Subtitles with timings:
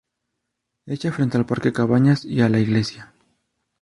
[0.87, 3.13] Hecha frente al Parque Cabañas y a la iglesia.